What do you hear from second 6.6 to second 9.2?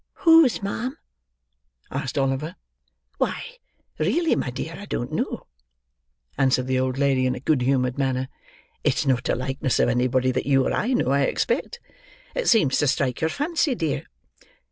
the old lady in a good humoured manner. "It's